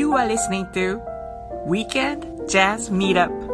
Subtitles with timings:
[0.00, 0.98] You are listening to
[1.66, 3.49] Weekend Jazz Meetup.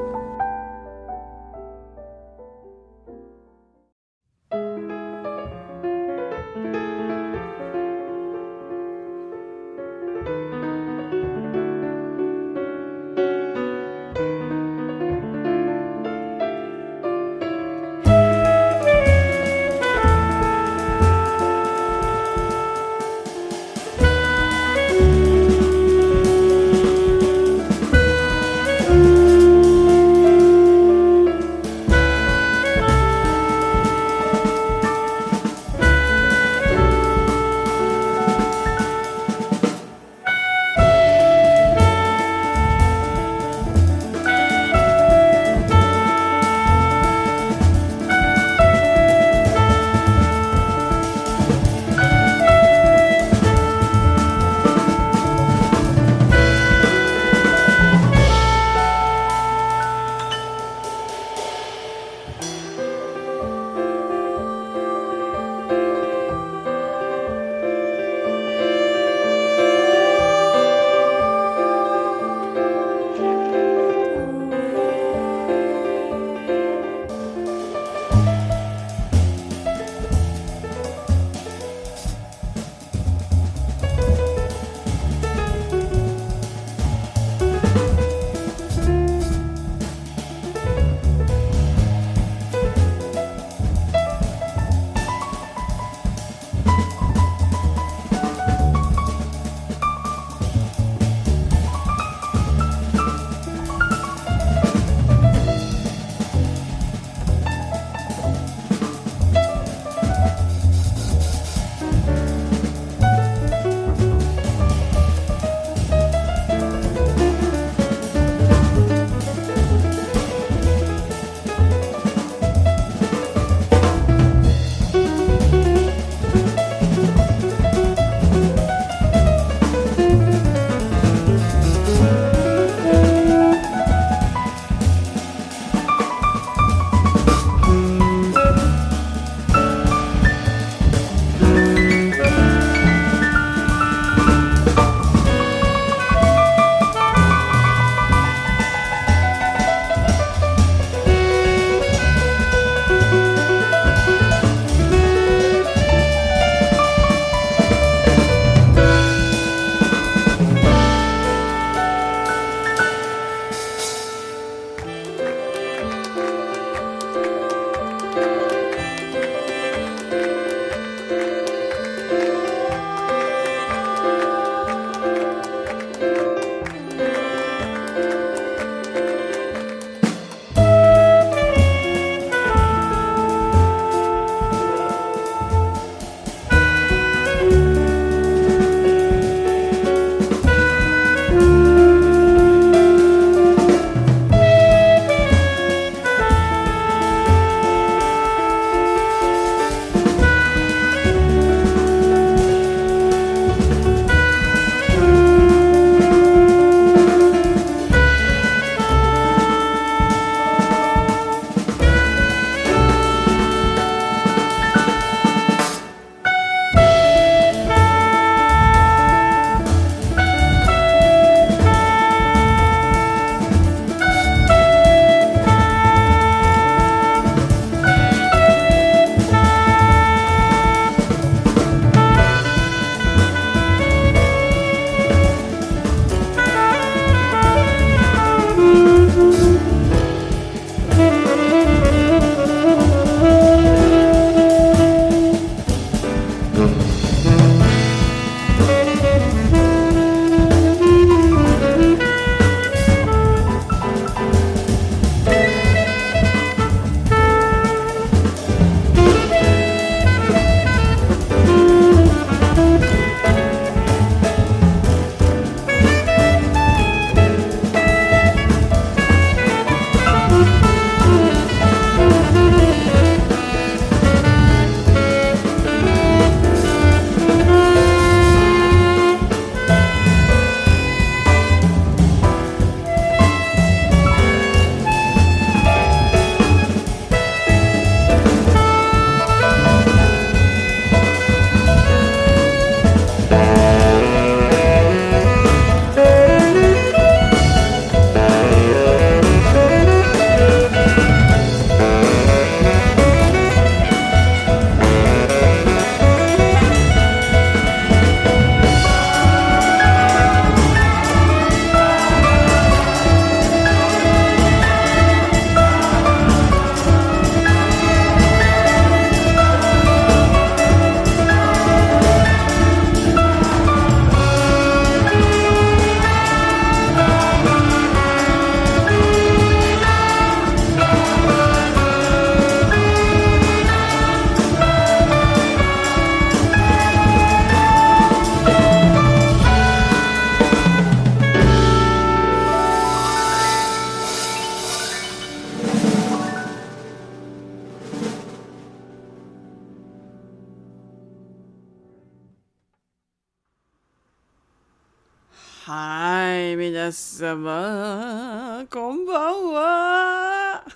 [355.78, 360.64] はい、皆様、こんばんは。
[360.64, 360.75] アジ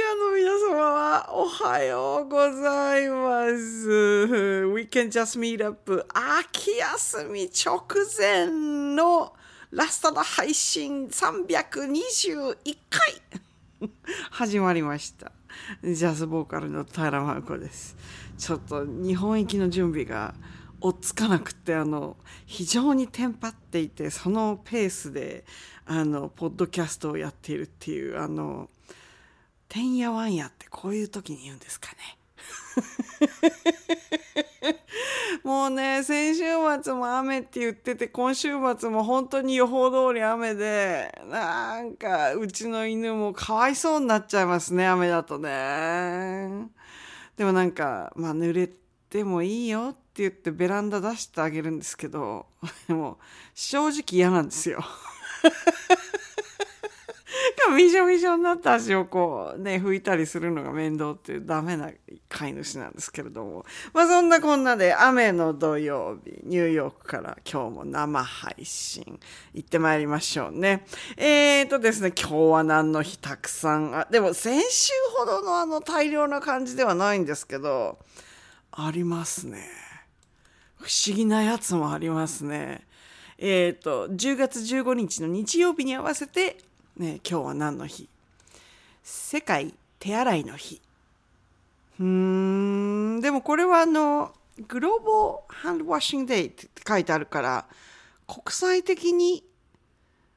[0.00, 3.90] アの皆様はおはようございます。
[4.72, 7.84] Weekend Just Meet Up 秋休み直
[8.16, 8.46] 前
[8.96, 9.34] の
[9.70, 12.56] ラストの配信321
[12.88, 13.20] 回
[14.32, 15.30] 始まりました。
[15.82, 17.98] ジャズボーカルの平真子です。
[18.38, 20.32] ちょっと日本行きの準備が
[20.84, 25.46] 追っつかなくてあの非常にテンパっていてそのペースで
[25.86, 28.68] あのポッドキャストをやっているっていうあの
[29.66, 31.96] てんやわんやってこういう時に言うんですかね。
[35.42, 36.42] もうね先週
[36.82, 46.68] 末も雨って言ってて今週末も本当に予報通り雨でなんかうちの犬もかわいそうになっちゃいますね雨だとね。
[47.38, 48.68] でもなんかまあ濡れ
[49.14, 52.46] てもいいよって言ってベランダ出してあげるんですけど
[52.88, 53.20] で も
[53.54, 54.84] 正直嫌なんですよ。
[57.76, 61.90] びしょびしょになった足をこうね拭いたりするのが面倒っていうダメな
[62.28, 63.64] 飼い主なんですけれども。
[63.92, 69.18] まあそんなこんなで雨の土曜日ニューヨークから今日も生配信
[69.54, 70.86] 行ってまいりましょうね。
[71.16, 73.94] えーとですね今日は何の日たくさん。
[73.96, 77.98] あでも先週ほどのあの大量な感じではないんですけど
[78.76, 79.66] ありますね
[80.76, 82.82] 不思議なやつもありますね
[83.38, 86.58] えーと10月15日の日曜日に合わせて
[86.96, 88.08] ね、今日は何の日？
[89.02, 90.80] 世界手洗いの日。
[91.98, 92.06] うー
[93.16, 94.32] ん、でもこれはあの、
[94.68, 97.66] グローボーハンドワッシングデイって書いてあるから、
[98.28, 99.42] 国際的に、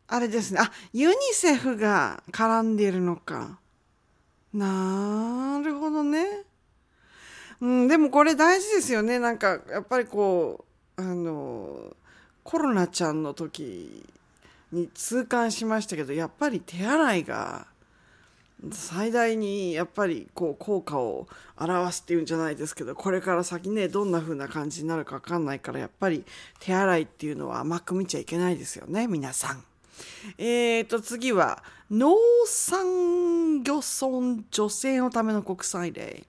[0.07, 3.59] あれですね、あ、ユニセフが絡んでいるのか。
[4.51, 6.41] なるほどね。
[7.61, 9.19] うん、でもこれ大事ですよね。
[9.19, 10.65] なんか、やっぱりこ
[10.97, 11.95] う、あの、
[12.43, 14.05] コロナちゃんの時
[14.71, 17.67] に痛感しましたけどやっぱり手洗いが
[18.71, 21.27] 最大にやっぱりこう効果を
[21.57, 26.23] 表すっていうんじゃないですけどこれから先ねどんな風な感じになるか分かんないからやっぱり
[26.59, 29.63] 手洗いっていうのは甘く見ちゃいけないですよね皆さん。
[30.37, 32.15] えーと次は農
[32.45, 36.25] 産漁村女性のための国際デ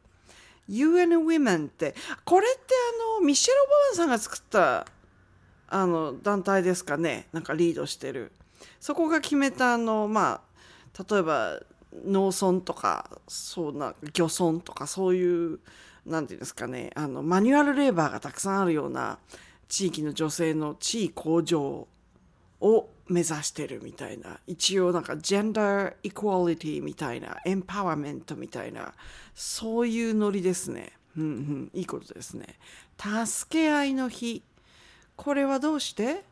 [0.69, 1.94] UN Women って。
[2.25, 2.75] これって
[3.19, 4.87] あのミシェル・オバマさんが作った
[5.69, 7.28] あの団体ですかね。
[7.33, 8.33] なんかリードしてる。
[8.81, 10.40] そこが決めたあのま
[10.95, 11.61] あ例えば
[12.04, 15.61] 農村とかそうな漁村とかそういう
[16.07, 16.90] なんていうんですかね。
[16.95, 19.19] あのマニュアルレーバーがたくさんあるような
[19.69, 21.87] 地域の女性の地位向上
[22.61, 24.38] を目指してるみたいな。
[24.47, 28.93] 一応なんかジェンダーイクワリティみたいなエンパワーメントみたいな
[29.35, 30.93] そういうノリですね。
[31.17, 31.71] うんうん。
[31.75, 32.47] いいことですね。
[33.27, 34.43] 助け合いの日。
[35.17, 36.23] これはどうして？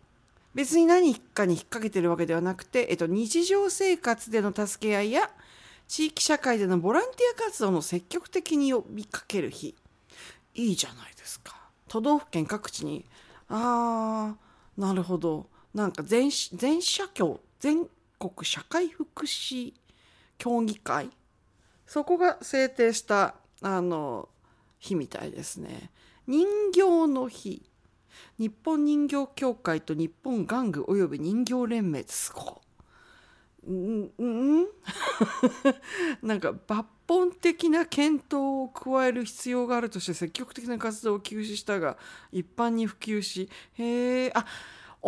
[0.55, 5.31] 別に何かに引っ掛けてるわけではなくて、えっと、日常生活での助け合いや
[5.87, 9.75] 地域社会でのボランティア活動の積極的に呼びかける日。
[10.55, 11.55] いいじゃないですか。
[11.89, 13.05] 都道府県各地に
[13.49, 15.47] あーなるほど。
[15.77, 17.87] なんか全全社協全
[18.19, 19.75] 国社会福祉
[20.39, 21.11] 協議会
[21.87, 24.31] そこが制定したあの
[24.79, 25.91] 日みたいですね。
[26.27, 27.63] 人形の日。
[28.39, 32.63] 日本人形協会と日本玩具および人形連盟すご
[33.71, 34.67] んん
[36.23, 41.99] なんか抜本的な検討を加える必要があるとして積極的な活動を休止したが
[42.33, 44.45] 一般に普及しへえあっ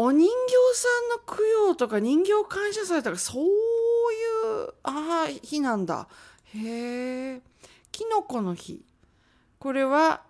[0.00, 0.34] お人形
[0.74, 6.06] さんの供養とか人形感謝祭とかそういうああ日なんだ
[6.54, 7.40] へえ
[7.90, 8.84] きのこの日
[9.58, 10.22] これは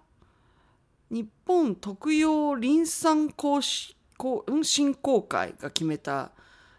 [1.10, 6.30] 日本特養林産公振興会が決めた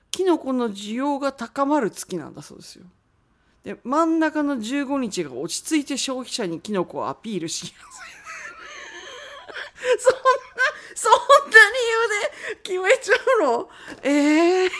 [0.10, 2.86] キノコの需要が高まる月なんだそうですよ。
[3.64, 7.74] で真ん中の15日が落ち着いて消費者にキノコをアピールしやす
[8.16, 8.19] い。
[10.00, 10.22] そんな
[10.96, 13.70] そんな理由で決めちゃうの？
[14.04, 14.72] ええー、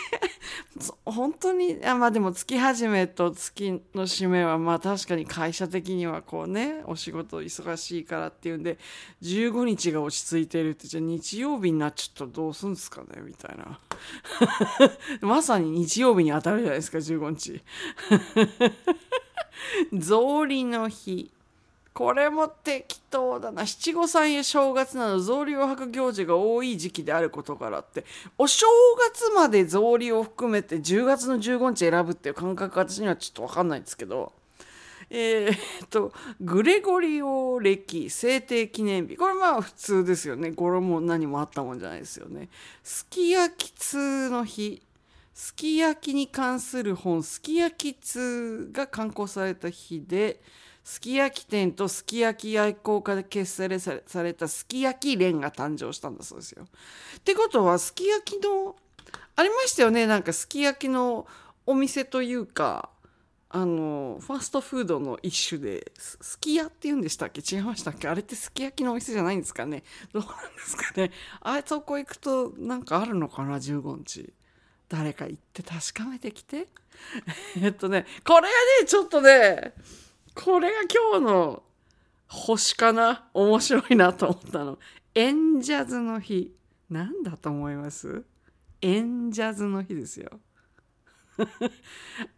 [1.04, 1.78] 本当に？
[1.84, 8.78] あまあでも月始めと月の締めはまあ確かに会社的にはこうねお仕事忙しいからっていうんで
[9.22, 13.22] 15日が落ち着いてるってじゃあ日曜日になっちゃったらどうすんですかね？
[13.22, 13.78] みたいな。
[15.26, 17.62] まさに日曜日に当たるじゃないですか15日。
[20.00, 21.30] 草履の日。
[22.00, 23.66] これも適当だな。
[23.66, 28.06] 七五三や正月など草履を履く行事が多い時期であることからって
[28.38, 28.64] お正
[29.12, 34.32] 月まで草履を含めて10月の15日選ぶっていう感覚私にはちょっと分かんないんですけど
[35.10, 39.18] えー、っとグレゴリオ暦制定記念日。
[39.18, 40.52] これまあ普通ですよね。
[40.52, 42.48] 語呂も何もあったもんじゃないですよね。
[42.82, 44.80] すき焼き通の日。
[45.34, 50.40] すき焼きに関する本「すき焼き通」が刊行された日で
[50.90, 56.64] すき焼き店とすき焼き愛好家で結成されたすき焼き連が誕生したんだそうですよ。
[56.64, 58.74] ってことはすき焼きの
[59.36, 61.28] ありましたよねなんかすき焼きの
[61.64, 62.90] お店というか
[63.50, 67.40] あのファストフードの一種ですき家って言うんでしたっけ？
[67.40, 68.08] 違いましたっけ？
[68.08, 69.84] あれってすき焼きのお店じゃないんですかね？
[70.12, 74.32] どうなんですかねあいそこ行くとなんかあるのかな？15日
[74.88, 76.66] 誰か行って確かめてきて？
[77.62, 78.48] えっとねこれが
[78.80, 79.72] ねちょっとね
[80.42, 81.62] これが今日の
[82.26, 83.28] 星かな?
[83.34, 84.78] 面白いなと思ったの。
[85.14, 86.54] エンジャズの日。
[86.88, 88.24] 何だと思います?
[88.80, 90.40] エンジャズの日ですよ。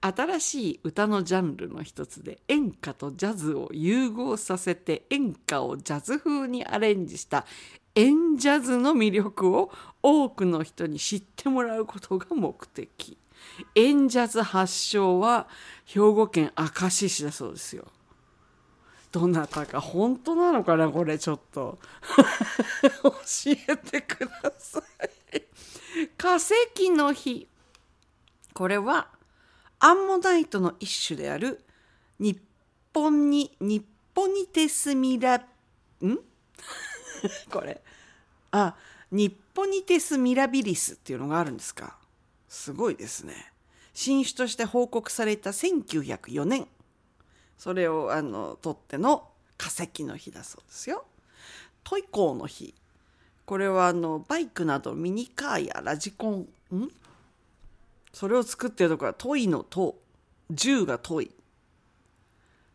[0.01, 7.47] 新しい歌のジャンルの一つで演歌とジャズを融合させて演歌をジャズ風にアレンジした
[7.95, 13.19] 演ジャズの魅力を多くの人に知ってもらうことが目的。
[13.75, 15.49] 演ジャズ発祥は
[15.85, 17.87] 兵庫県明石市だそうですよ。
[19.11, 21.79] どなたか本当なのかなこれちょっと。
[23.03, 23.13] 教
[23.69, 24.83] えてくださ
[25.35, 25.43] い。
[26.17, 27.47] 化石の日。
[28.55, 29.09] これは
[29.79, 31.65] アンモナイトの一種である
[32.19, 32.41] 日
[32.95, 33.85] 本に日
[34.15, 35.45] 本にテスミラん？
[37.51, 37.83] これ。
[38.53, 38.75] あ
[39.11, 41.99] 日本にテスミラビリスっていうのがあるんですか？
[42.53, 43.51] すごいですね。
[43.95, 46.69] 新種として報告された1904年。
[47.57, 51.07] それをあの取っての化石の日だそうですよ。
[51.83, 52.75] トイコーの日。
[53.47, 56.41] これはあのバイクなどミニカーやラジコン。
[56.75, 56.91] ん？
[58.13, 59.99] それを作ってるところは問いのと
[60.53, 61.31] 10が問い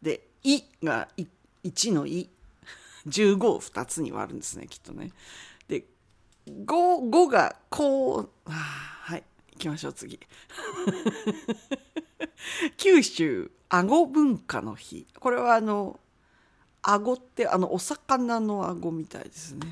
[0.02, 1.08] で「い」が
[1.64, 2.28] 1の「い」
[3.08, 5.12] 15を2つに割るんですねきっとね。
[5.68, 5.86] で
[6.48, 6.66] 5,
[7.12, 9.24] 5がこうあはい。
[9.58, 10.20] 行きましょう次。
[12.78, 16.00] 九州あご文化の日これはあの
[16.82, 19.68] あごってあのお魚のあごみたいですね。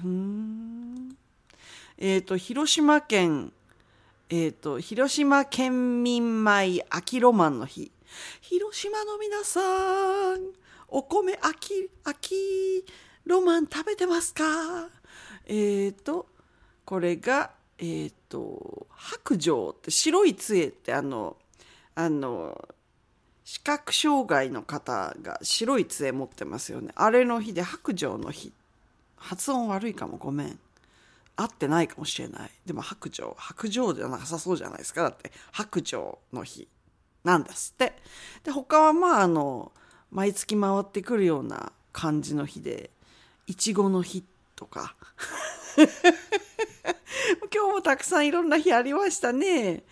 [1.97, 3.53] えっ、ー、と広島県
[4.29, 7.91] えっ、ー、と、広島県民米秋ロマンの日。
[8.41, 10.39] 広島の皆さん、
[10.87, 12.83] お米秋、秋
[13.25, 14.43] ロマン食べてますか？
[15.45, 16.27] えっ、ー、と、
[16.85, 21.37] これが、えっ、ー、と、白状って白い杖ってあの、
[21.95, 22.67] あの、
[23.45, 26.91] 視覚障害の方が白い杖持ってますよね。
[26.95, 28.51] あれの日で白状の日。
[29.15, 30.17] 発音悪いかも。
[30.17, 30.59] ごめん。
[31.37, 32.51] 合ってないかもしれない。
[32.65, 35.03] でも白状白状ではなさそうじゃないですか。
[35.03, 36.67] だって白状の日。
[37.23, 37.95] なんですって。
[38.43, 39.71] で他はまああの
[40.11, 42.89] 毎月回ってくるような感じの日で
[43.47, 44.25] いちごの日
[44.55, 44.95] とか。
[47.53, 49.83] 今日もたくさんいろんな日ありましたね。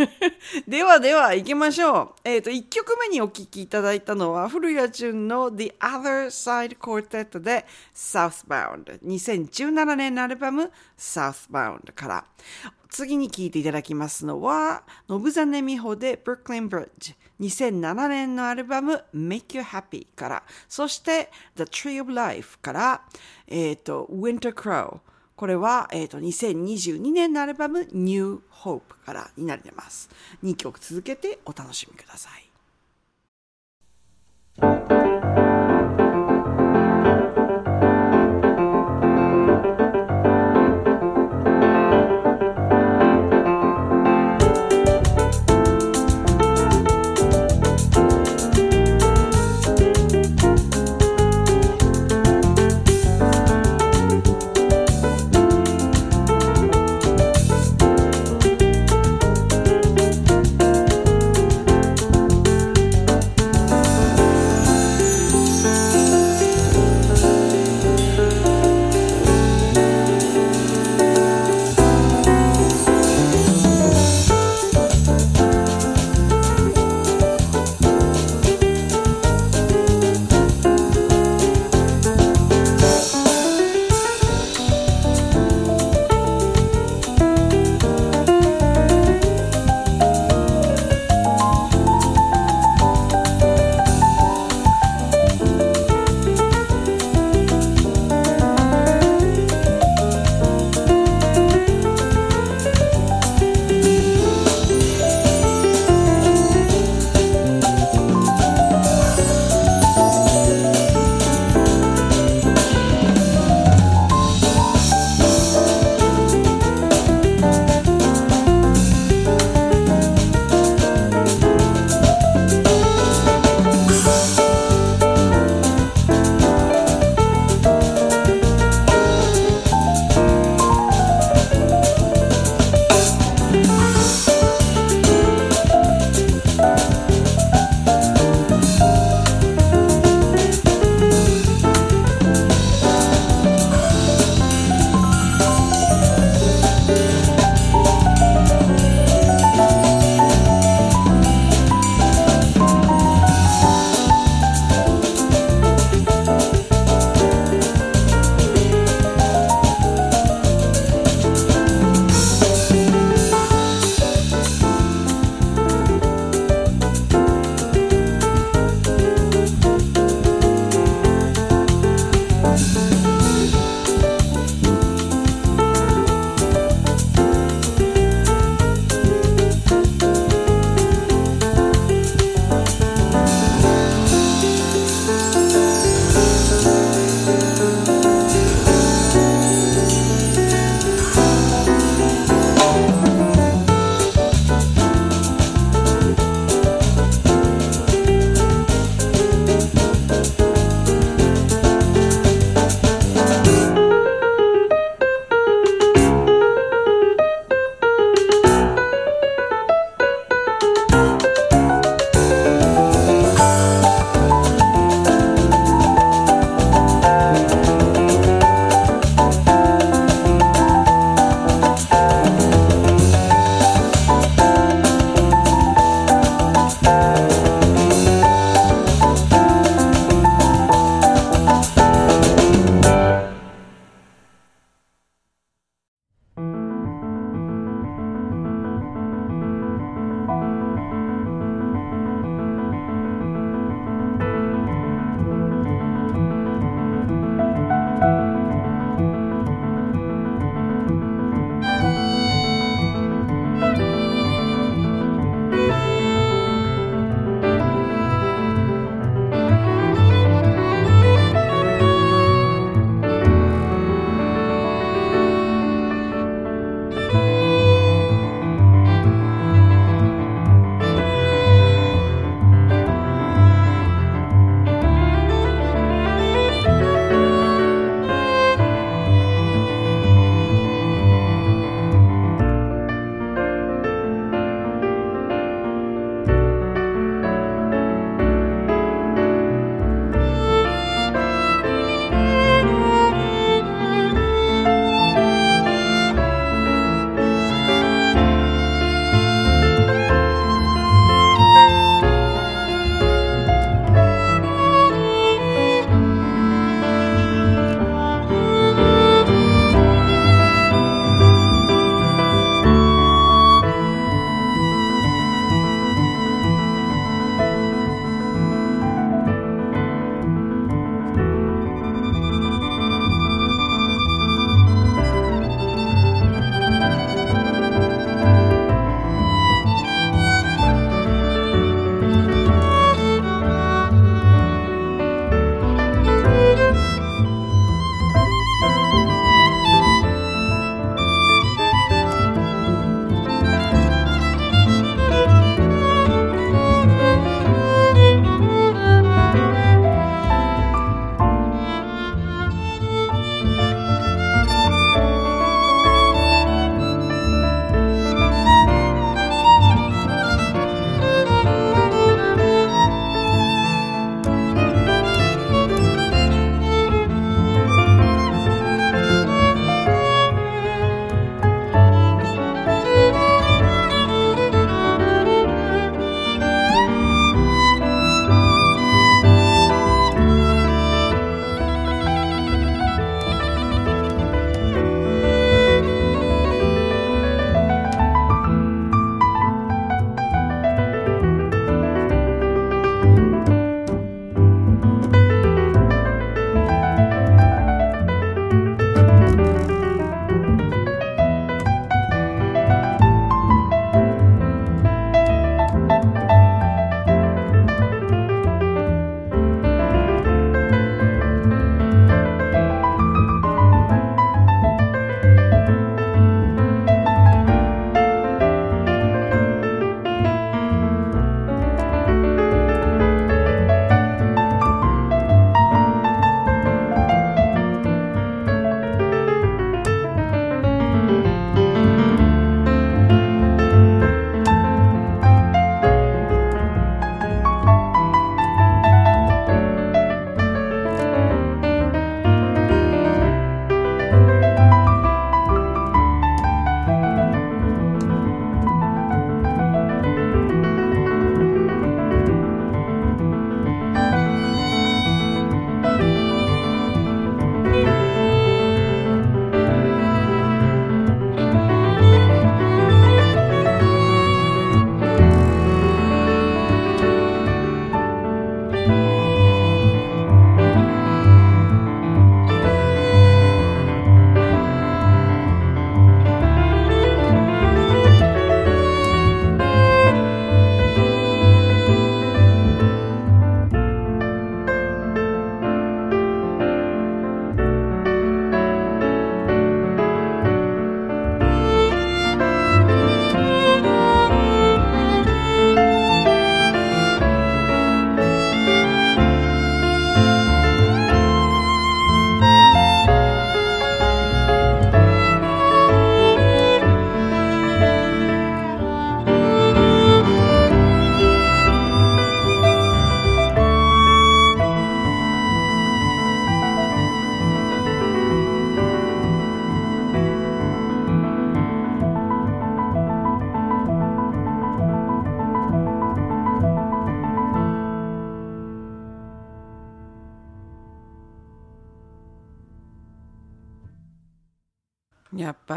[0.66, 2.14] ではでは行きましょう。
[2.24, 9.00] えっ、ー、と、1曲目にお聴きいただいたのは、古谷淳の The Other Side Quartet で Southbound。
[9.00, 12.24] 2017年のアルバム Southbound から。
[12.90, 17.14] 次に聴いていただきますのは、ノブザネミホで Brooklyn Bridge。
[17.40, 20.42] 2007年のアルバム Make You Happy から。
[20.68, 23.02] そして The Tree of Life から、
[23.46, 25.00] えっ、ー、と、Winter Crow。
[25.36, 30.10] これは、えーと、2022年のアルバム New Hope からになります。
[30.44, 32.49] 2曲続けてお楽しみください。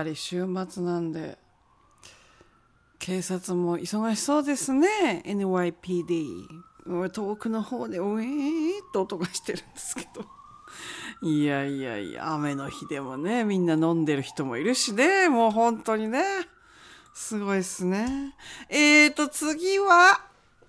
[0.04, 1.38] ぱり週末なんで
[3.00, 6.46] 警察も忙しそうですね NYPD
[7.12, 10.26] 遠くの方でウィーッと音がしてるんですけど。
[11.22, 16.24] いやいやいや雨の日でもねみんな飲んでる人もいるしねもう本当にね。
[17.14, 18.36] すごいっすね。
[18.70, 20.20] えーと次は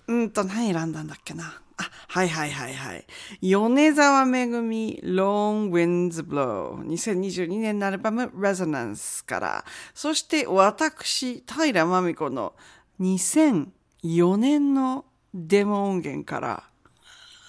[0.06, 1.60] うんと何選んだんだっけな。
[1.76, 3.06] あ、はいはいはいはい。
[3.40, 9.64] 米沢めぐみ Long Winds Blow 2022年のアルバム Resonance から、
[9.94, 12.54] そして私、平真美子の
[13.00, 16.64] 2004年のデモ音源から。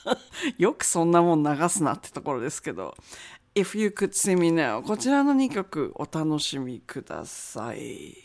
[0.57, 2.95] よくそんなもん流すなってところですけど。
[3.55, 8.24] If You Could See Me Now こちらの2曲お楽しみください。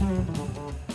[0.00, 0.87] Mm-hmm.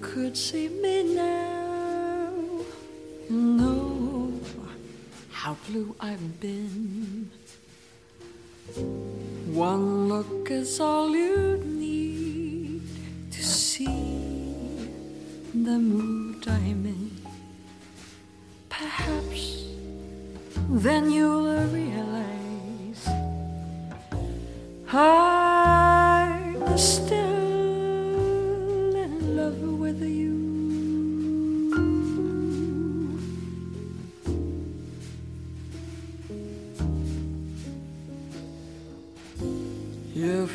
[0.00, 2.32] Could see me now,
[3.28, 4.32] know
[5.30, 7.30] how blue I've been.
[9.52, 12.82] One look is all you need
[13.30, 13.86] to see
[15.52, 17.10] the mood I'm in.
[18.68, 19.66] Perhaps
[20.68, 23.08] then you'll realize
[24.86, 25.39] I'm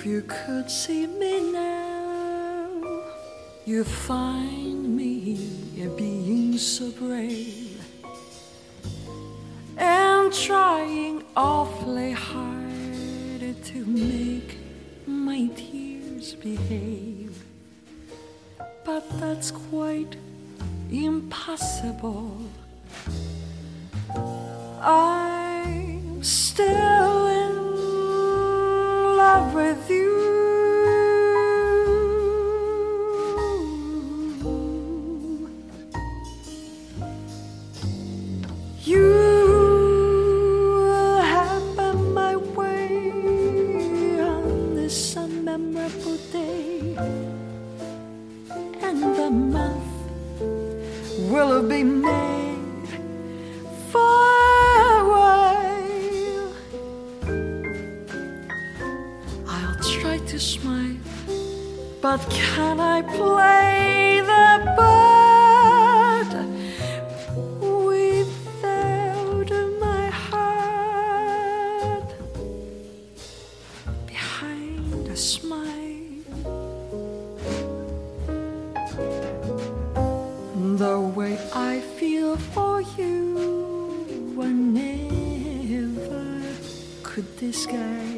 [0.05, 3.01] If you could see me now,
[3.65, 5.49] you'd find me
[5.97, 7.83] being so brave
[9.77, 14.59] and trying awfully hard to make
[15.07, 17.43] my tears behave.
[18.83, 20.17] But that's quite
[20.91, 22.37] impossible.
[24.83, 26.84] I'm still
[62.05, 66.33] but can I play the part
[67.89, 69.49] without
[69.85, 72.09] my heart
[74.05, 76.21] behind a smile?
[80.83, 86.23] The way I feel for you, I never
[87.01, 88.14] could disguise.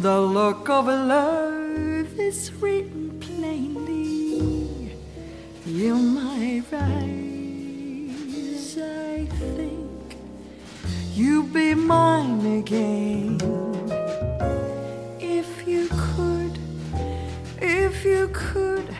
[0.00, 4.92] The look of love is written plainly
[5.66, 8.78] in my eyes.
[8.78, 10.16] I think
[11.14, 13.40] you be mine again
[15.18, 16.60] if you could,
[17.60, 18.96] if you could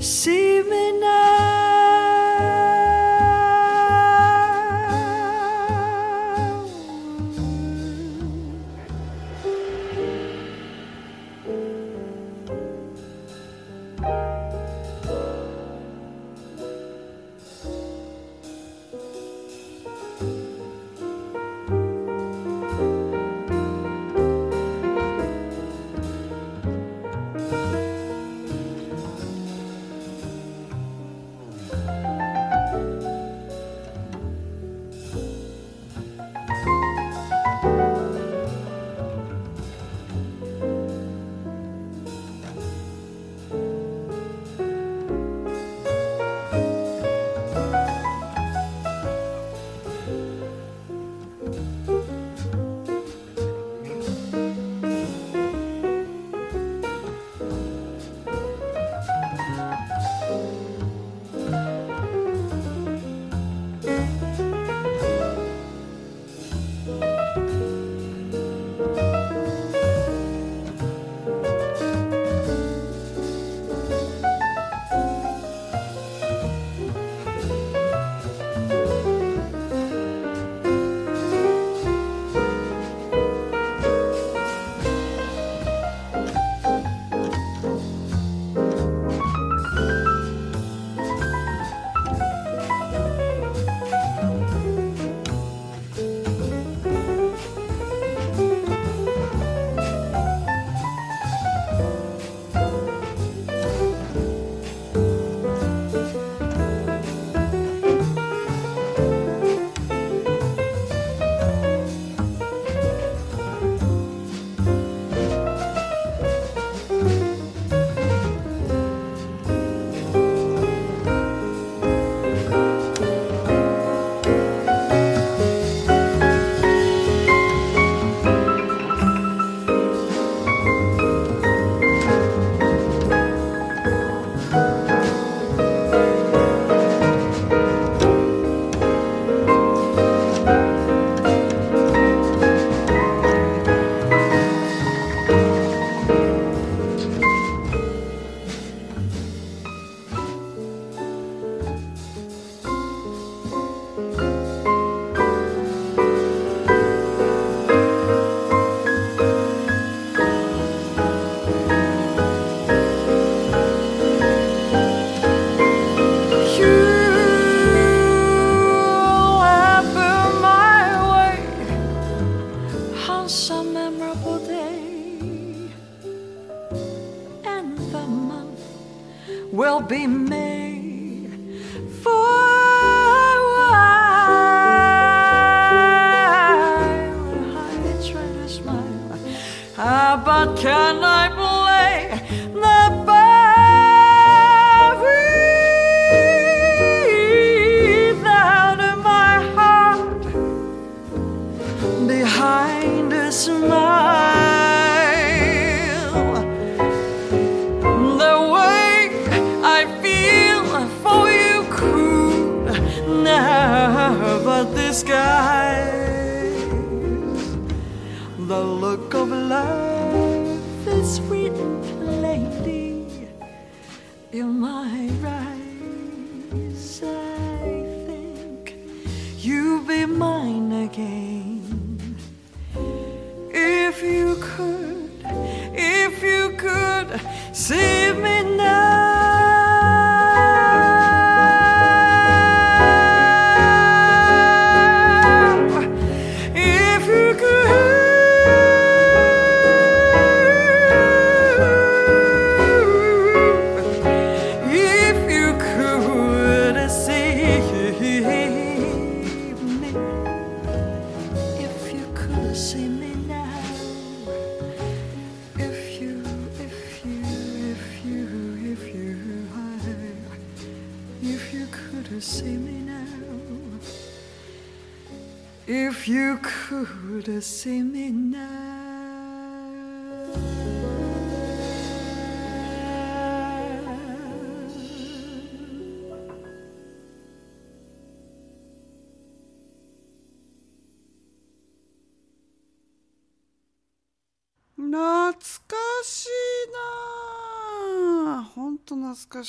[0.00, 1.29] see me now.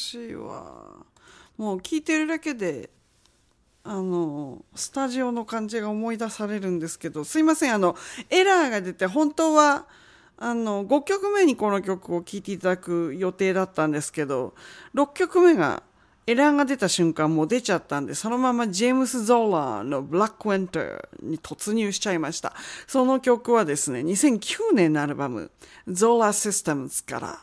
[0.01, 1.05] しいわ。
[1.57, 2.89] もう聞いてるだけで
[3.83, 7.95] あのスタジオの感じが思い出されるんですけどすいませんあの
[8.29, 9.85] エラーが出て本当は
[10.37, 14.53] あの5曲目にこの曲を聴いていただく予定だったんですけど
[14.95, 15.83] 6曲目が
[16.27, 22.53] エラーが出た瞬間もう出ちゃったんでそのままジェームス・ゾーラーの「ブラック・ウェンター」に突入しちゃいました。
[22.87, 25.51] その曲はですね2009年のアルバム
[25.87, 27.39] 「ゾーラー・システムズ」から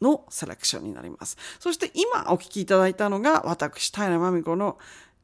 [0.00, 1.36] のセレクションになります。
[1.58, 4.78] そして今お聴きいただいたのが私平真美子の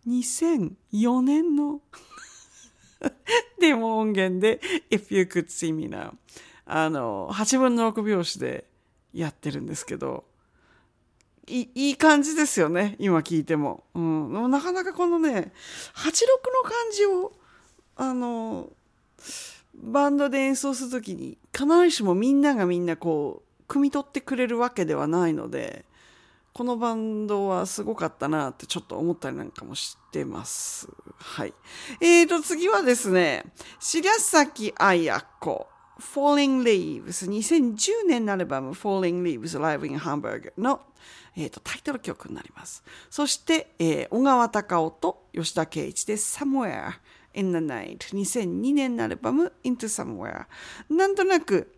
[0.07, 1.81] 2004年の
[3.61, 4.61] デモ音源で
[4.91, 6.15] 「If You Could See Me Now」
[6.67, 8.67] あの8分の6拍子で
[9.13, 10.25] やってるんですけど
[11.47, 15.53] いいい感じですよね今聞いても,、うん、なかなかこのね
[15.95, 17.33] 86の感じを
[17.97, 18.71] あの
[19.75, 25.85] バンドで演奏する時に必ずしもみんながみんなこう汲み取ってくれるわけではないので
[26.53, 30.89] このバンドはすごかったなってちょっと思ったりなんかもしてます。
[31.19, 31.53] はい。
[32.01, 33.45] えーと、次はですね、
[33.81, 35.67] 白崎彩子。
[35.99, 40.81] Falling Leaves 2010年のアルバム Falling Leaves Live in Hamburg の、
[41.37, 46.95] えー、とタイトル曲になりますそして、えー小川隆夫と吉田圭一で Somewhere
[47.35, 50.47] in the Night 2002年のアルバム Into Somewhere
[50.89, 51.74] なんとなく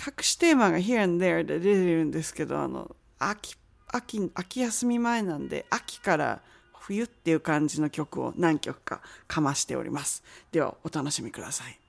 [0.00, 3.56] 隠しテーマが Here and There で出てるんですけどあの秋
[3.88, 6.40] 秋秋休み前なんで秋から
[6.72, 10.24] 冬っていう感じの曲を何曲かかましております。
[10.50, 11.78] ではお楽しみください「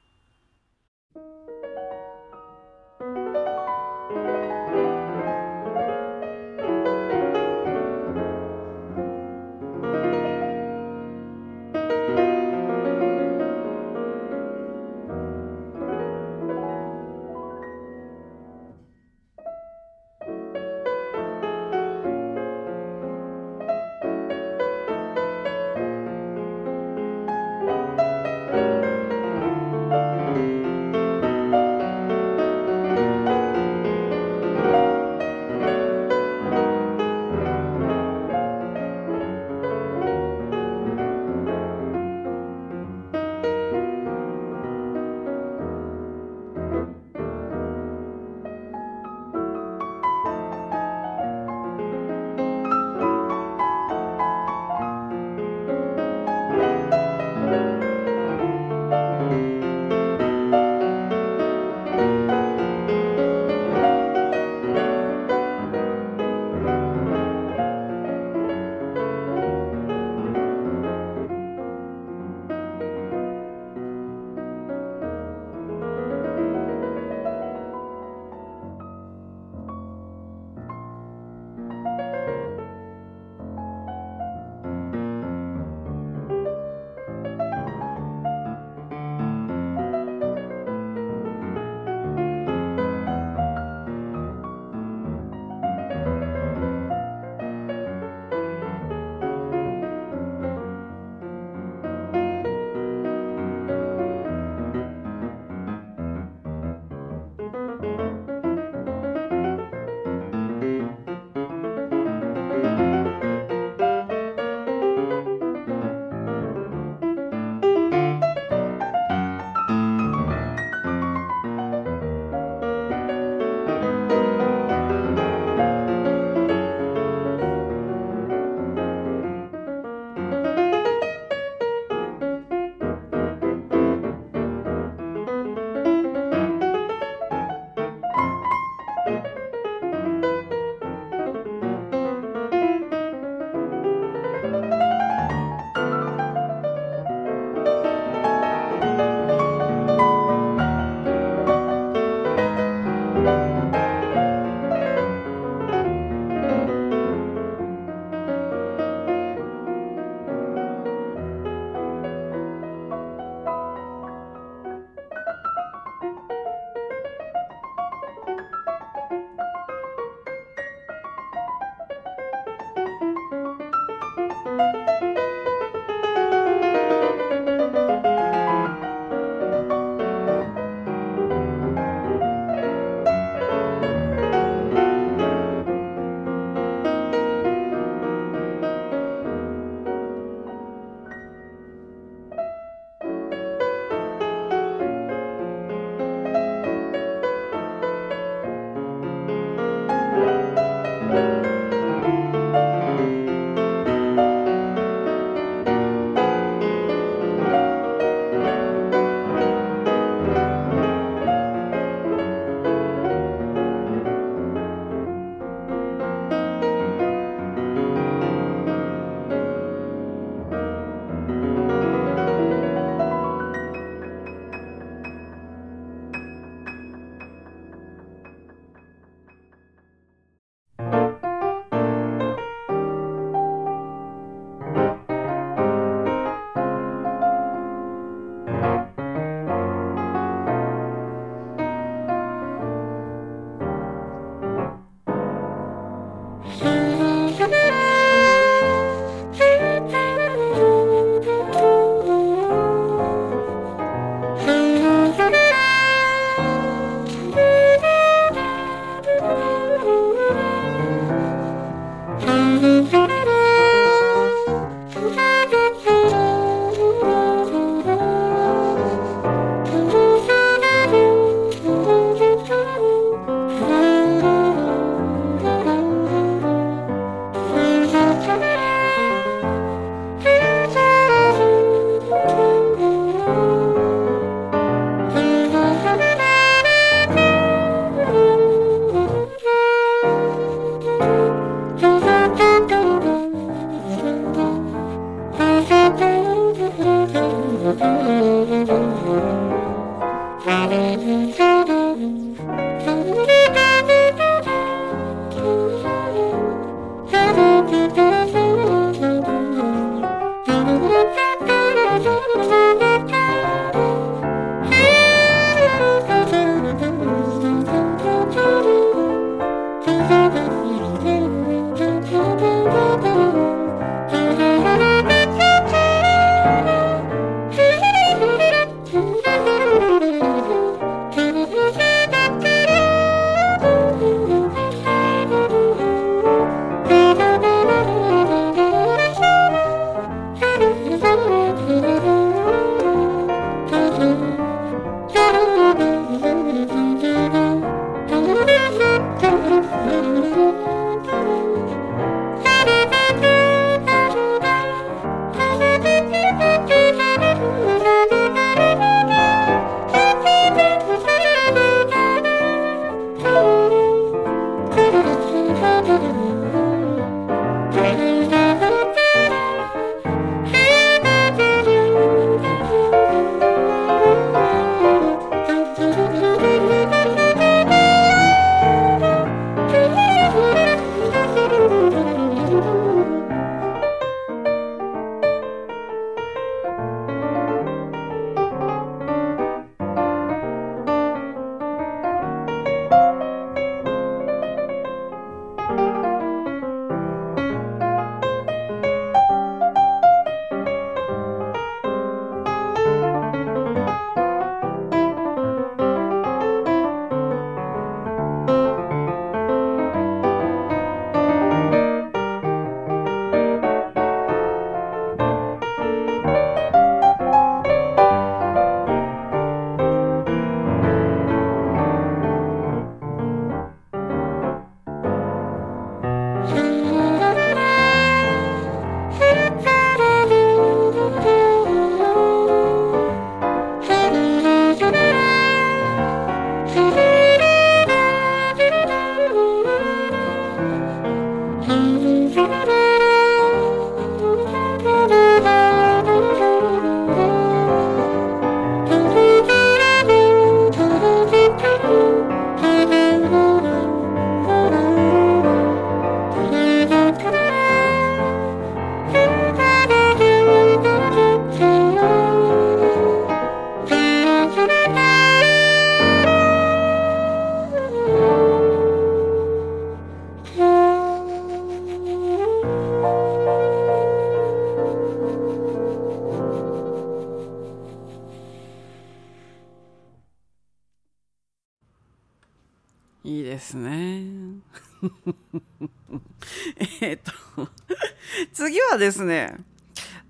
[489.02, 489.56] ですね、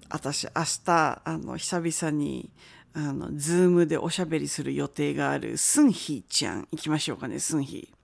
[0.10, 2.50] 私明日、あの、久々に、
[2.94, 6.68] あの、ズームでおしゃべりする予定があるスンヒーちゃん。
[6.72, 7.96] 行きましょうかね、スンヒー。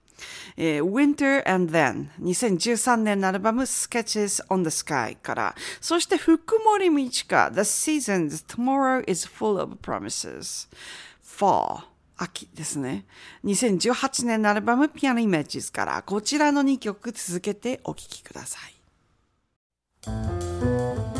[0.58, 9.76] えー、Winter and Then 2013年のアルバム Sketches on the Sky からそして福森道華 The Seasons Tomorrow is Full of
[9.80, 10.68] Promises
[11.24, 11.82] Fall
[12.16, 13.06] 秋ですね。
[13.44, 18.77] 2018年のアルバム Piano Images からこちらの2曲続けてお聴きください。
[20.08, 21.17] Bye.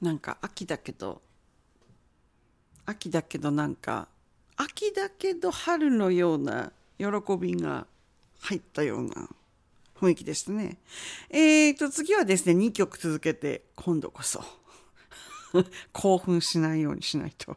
[0.00, 1.20] なんか秋だけど
[2.86, 4.08] 秋だけどなんか
[4.56, 7.06] 秋だけど春のような喜
[7.38, 7.86] びが
[8.40, 9.28] 入ったような
[10.00, 10.78] 雰囲気でしたね。
[11.30, 14.42] えーと次はですね2曲続けて今度こそ
[15.92, 17.56] 興奮しないようにしないと。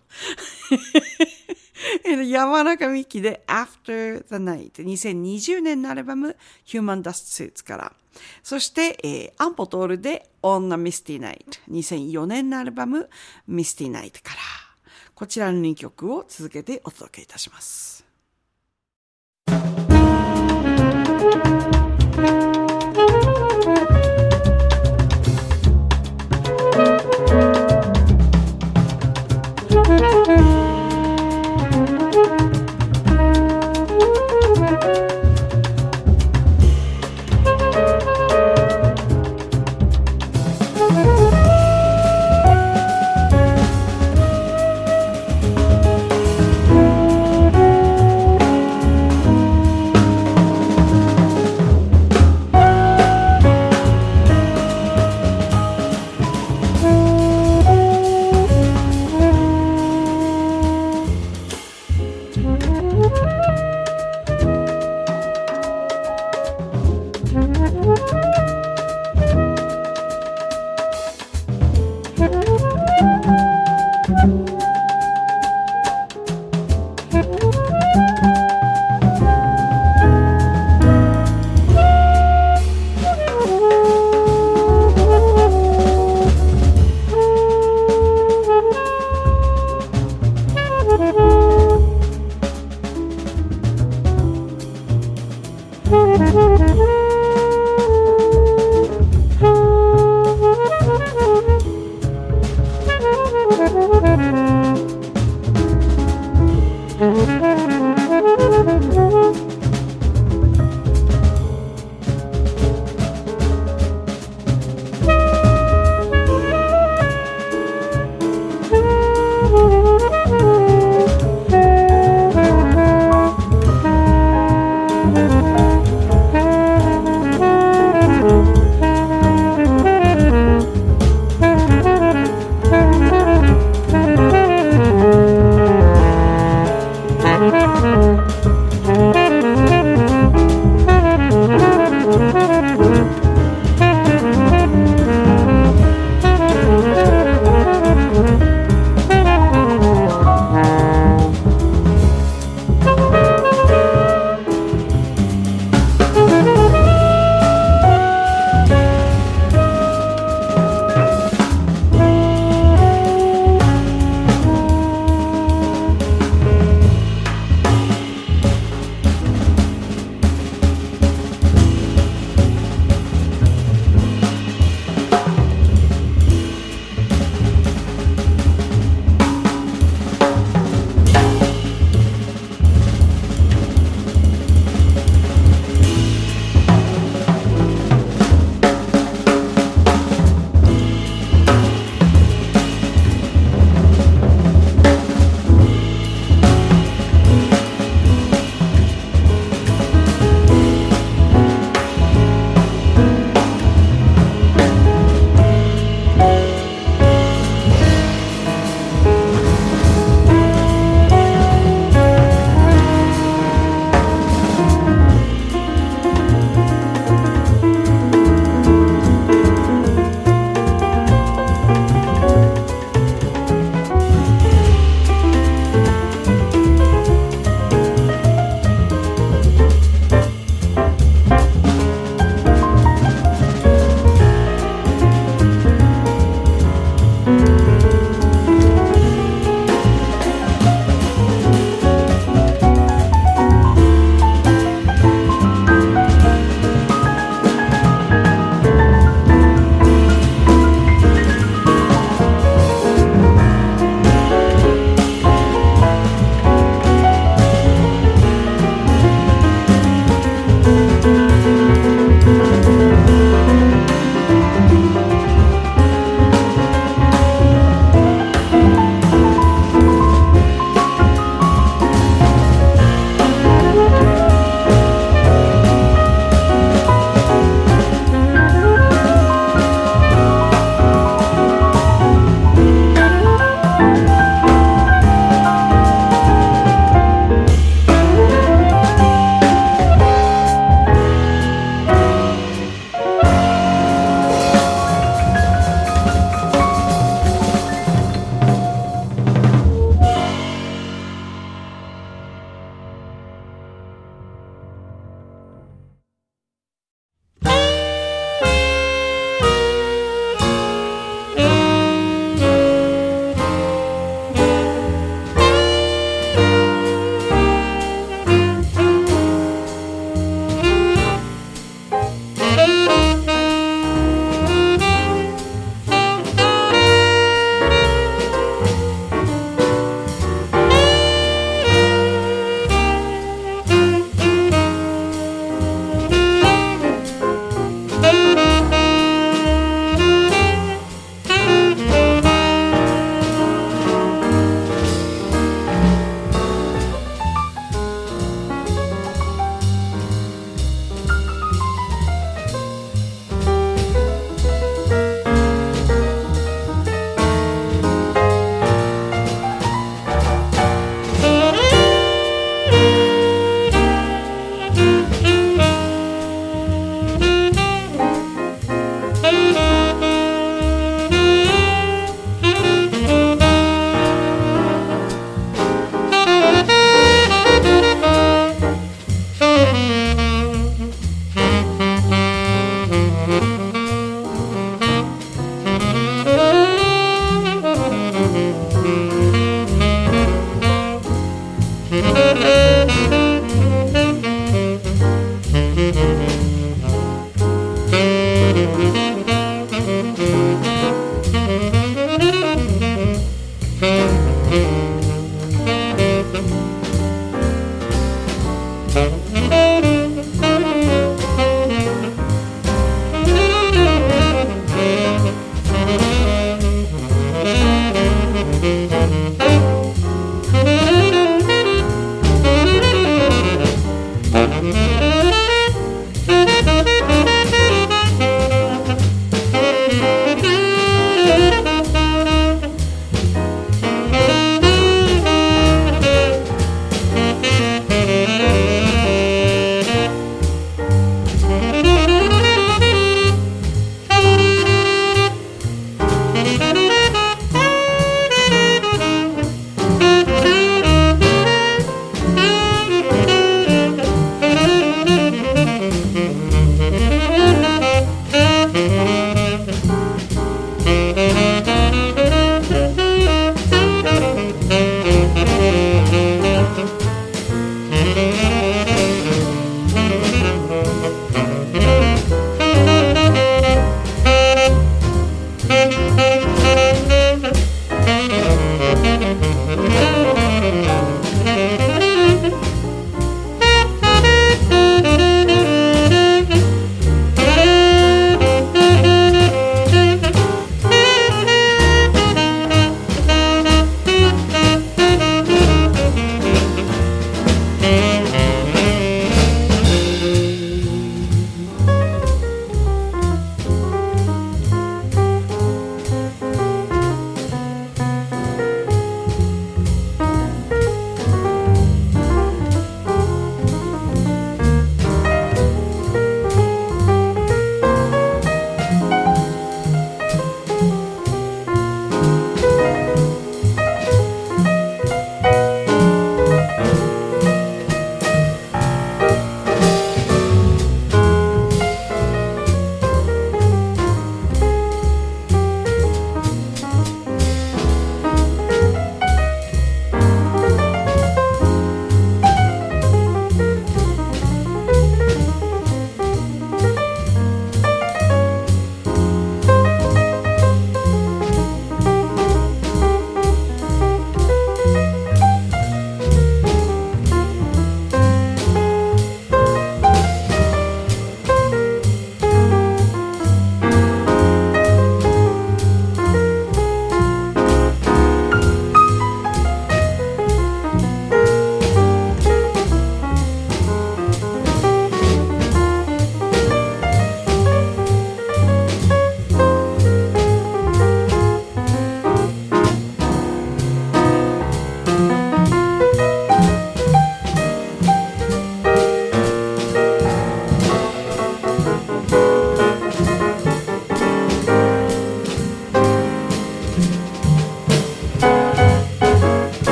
[2.15, 6.35] 山中美希で After the Night 2020年のアルバム
[6.67, 7.93] Human Dust Suits から。
[8.43, 13.09] そして、えー、アンポトールで On a Misty Night 2004年のアルバム
[13.49, 14.39] Misty Night から。
[15.15, 18.05] こちらの2曲を続けてお届けいたします。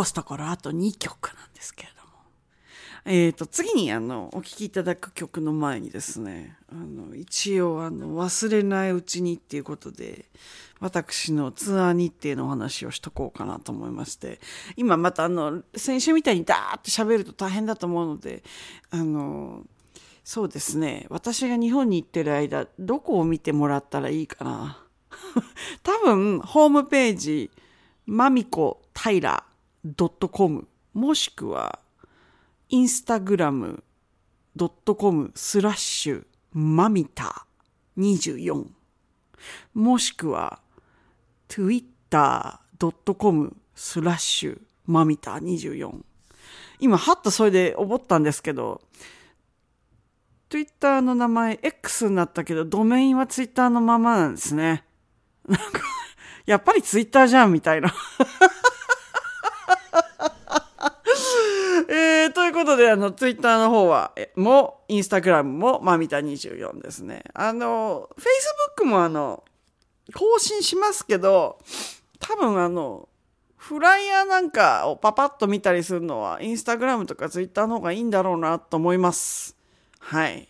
[0.00, 2.10] 残すところあと2曲なんですけれども。
[3.04, 10.26] えっ、ー、と、次にあの、お聴きいただく曲の前にですね、あの、一応あの、忘れないうちにっていうことで、
[10.80, 14.40] 私のツアー日程のお話をしとこうかなと思いまして、
[14.76, 18.42] 今またあの、先週みたいにダーって喋ると大変だと思うので、
[18.90, 19.64] あの、
[20.24, 24.82] そうですね、私が日本に行ってる間、どこを見てもらったらいいかな。
[25.82, 27.50] 多分、ホームページ、
[28.06, 29.44] まみこたいら
[29.84, 31.78] .com もしくは
[32.68, 33.82] インスタグラム
[34.56, 37.46] .com スラッシュまみた
[37.98, 38.66] 24
[39.74, 40.60] もしくは
[41.48, 46.00] twitter.com スラッシュまみた24
[46.80, 48.80] 今はっとそれで思ったんですけど
[50.50, 54.84] Twitter の名前 X になったけどドメインは Twitter のままなんですね。
[55.46, 55.80] なんか
[56.44, 57.94] やっぱりツイッターじゃんみたいな。
[61.92, 67.24] えー、ということで、あの、ツイッターの方は、も、インスタグラムも、まみた24ですね。
[67.34, 69.42] あの、フェイスブックもあの、
[70.14, 71.58] 更新しますけど、
[72.20, 73.08] 多分あの、
[73.56, 79.56] フライヤーなんかをパパッと見たりするのは、インスタグラムとかツイッターの方がいいんだろうなと思います。
[79.98, 80.48] はい。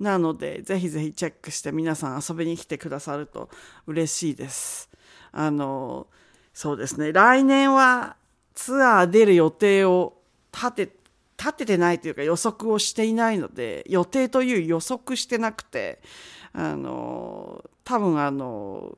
[0.00, 3.48] なので、ぜひぜひチェックして皆さん遊びに来てくださると
[3.86, 4.90] 嬉しいです。
[5.30, 6.08] あの、
[6.52, 8.16] そうですね、来年は
[8.54, 10.23] ツアー出る予定を
[10.54, 10.96] 立て、
[11.36, 16.00] 立ててないというか予測をしていないので、予定という予測してなくて、
[16.52, 18.96] あの、多分あの、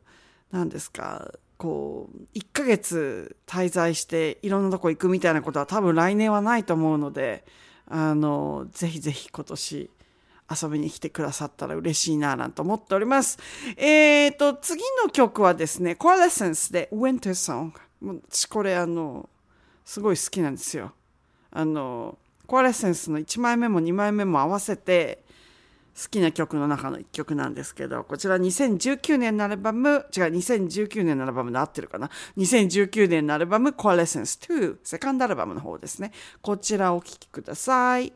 [0.53, 7.45] 何ですか、こう、1ヶ月滞在していろんなとこ行くみたいなことは多分来年はないと思うので、
[7.89, 9.91] あの、ぜひぜひ今年
[10.63, 13.39] 遊びに来てくださったら嬉しいななんて思っております。
[13.77, 17.73] えっ、ー、と、次の曲はですね、コアレッセンスで Winter Song。
[18.03, 19.29] 私これあの、
[19.85, 20.93] すごい好きなんですよ。
[21.57, 25.25] あの、コアレッセンスの1枚目も2枚目も合わせて
[26.01, 36.13] 好きな曲の中の1曲なんですけど、こちら2019年のアルバム、違う、2019年のアルバムで合ってるかな ?2019 年のアルバム、コアレッセンス2、セカンドアルバムの方ですね。
[36.43, 37.99] こちらをお聴きくださ。
[37.99, 38.13] い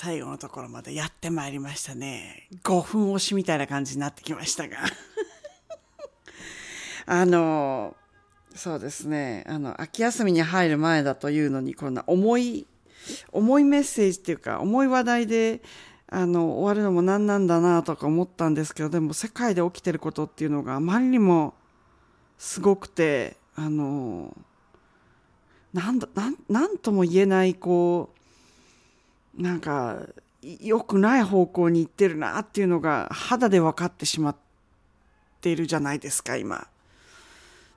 [0.00, 2.46] 最後のところまでやってまいりましたね。
[2.62, 4.76] 5分押しみたいな感じになってきましたが。
[7.04, 7.96] あの、
[8.54, 9.42] そうですね。
[9.48, 12.68] あの、秋休みに入る前だというのに、こんな重い、
[13.32, 15.62] 重いメッセージっていうか、重い話題で、
[16.06, 21.54] あの、終わるのも何なんだなとか思ったんですけど、でも世界で起きてることっていうのがあまりにも
[22.38, 24.36] すごくて、あの、
[25.72, 28.17] なんだ、なん、なんとも言えない、こう、
[29.38, 30.00] なんか
[30.42, 34.36] 良くない方向に行ってるなっていうのが肌で分かってしまっ
[35.40, 36.66] ているじゃないですか今。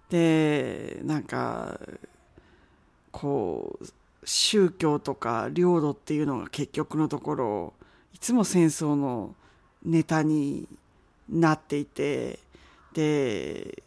[0.09, 1.79] でなんか
[3.11, 3.85] こう
[4.25, 7.73] 宗教とか領土っていうのが結局のところ
[8.13, 9.35] いつも戦争の
[9.83, 10.67] ネタに
[11.29, 12.39] なっていて
[12.93, 13.83] で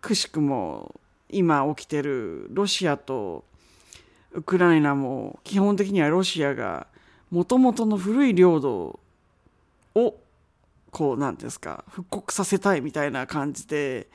[0.00, 0.94] くしくも
[1.30, 3.44] 今起きてるロシアと
[4.32, 6.86] ウクライナも基本的にはロシアが
[7.30, 9.00] もともとの古い領土
[9.94, 10.14] を
[10.90, 14.08] こう何ですか復刻させたいみたいな感じで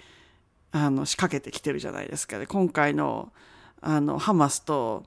[0.71, 3.31] あの仕掛けてきてるじゃないですか、ね、今回の
[3.81, 5.03] あのハマスと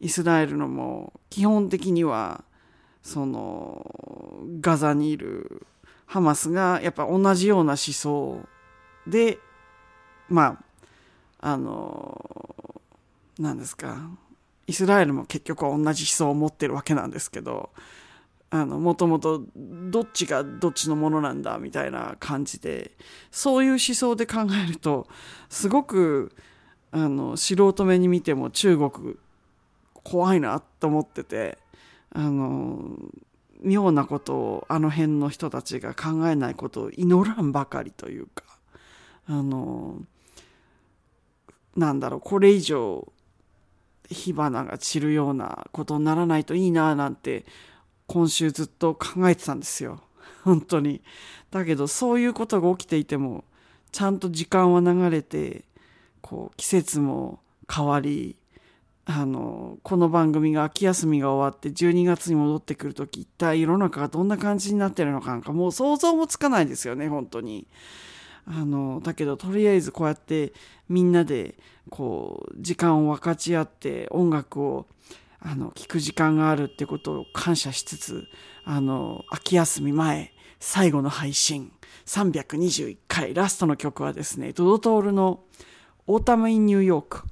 [0.00, 2.42] イスラエルのも基本的には
[3.02, 5.66] そのガザにいる
[6.06, 8.40] ハマスがやっぱ同じような思想
[9.06, 9.38] で
[10.28, 10.58] ま
[11.40, 12.82] ああの
[13.38, 14.10] 何ですか
[14.66, 17.70] イスラエルも結局は同じ思想を持ってるわけなんですけど
[18.50, 22.92] あのもともとどっちがどっちのものなんだみたいな感じで
[23.30, 25.08] そういう思想で考えると
[25.48, 26.32] すごく
[26.92, 29.16] あの素人目に見ても中国
[30.04, 31.58] 怖いなと思ってて
[32.10, 32.96] あの
[33.60, 38.44] 妙なことをあの辺の人たちが考えないことを祈らんばかりというか
[39.26, 40.00] あの
[41.74, 43.12] なんだろうこれ以上
[44.10, 47.44] 火花が散るようなことにならないといいななんて
[48.06, 50.00] 今週ずっと考えてたんですよ
[50.44, 51.02] 本当に
[51.50, 53.44] だけどそういうことが起きていても
[53.92, 55.64] ちゃんと時間は流れて
[56.20, 57.40] こう季節も
[57.72, 58.36] 変わり
[59.06, 67.66] あのこの番組が秋休みが終わって12月に戻ってくる時一体世の中がどんな感じになってるのかなんかもう想像もつかないですよね本当に。
[68.46, 70.52] あのだけどとりあえずこうやって
[70.88, 71.54] みんなで
[71.90, 74.86] こう時間を分かち合って音楽を
[75.40, 78.24] あの聴く時間があるってことを感謝しつつ
[78.64, 81.72] あの秋休み前最後の配信
[82.06, 85.40] 321回ラストの曲はですねドドトールの
[86.06, 87.22] 「Autumn in New York」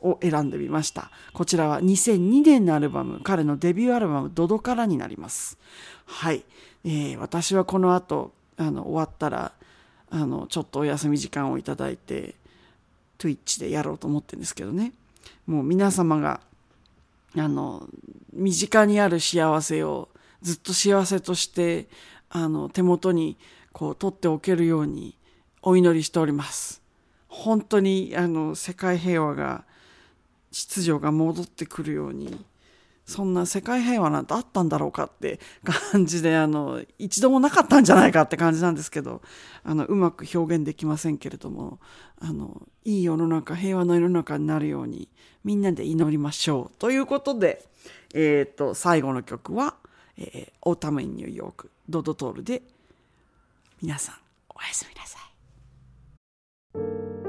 [0.00, 1.10] を選んでみました。
[1.32, 5.58] こちらは2002年のアルバム彼のデビューアルバム「ドド」からになります。
[6.06, 6.44] はい、
[6.84, 9.52] えー、私はこの後あの終わったら
[10.10, 12.34] あのちょっとお休み時間をいただいて
[13.18, 14.92] Twitch でやろうと思ってるんですけどね。
[15.46, 16.40] もう皆様が
[17.36, 17.86] あの
[18.32, 20.08] 身近にある幸せを
[20.42, 21.88] ずっと幸せとして
[22.30, 23.36] あの手元に
[23.72, 25.14] こう取っておけるように
[25.62, 26.80] お祈りしております。
[27.28, 29.64] 本当にあの世界平和が
[30.50, 32.44] 秩序が戻ってくるように
[33.08, 35.40] そんな世界平和なんてあったんだろうかって
[35.92, 39.22] 感じであの一度もなかったんじゃないかって感じなんですけど
[39.64, 41.78] あのうまく表現できませんけれども
[42.20, 45.08] あのいい世の中平和の世の中になるように
[45.42, 47.64] みんなで祈りましょうということで、
[48.12, 49.76] えーと、最後の曲は
[50.18, 52.60] 「えー、 Autumn in New York」ドドトールで
[53.80, 54.16] 皆さん
[54.50, 55.18] おやすみなさ
[57.24, 57.27] い。